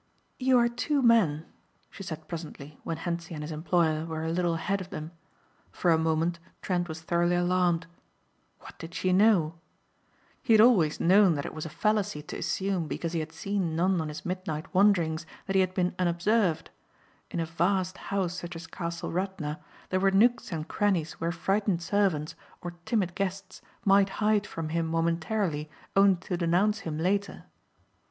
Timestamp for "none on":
13.75-14.07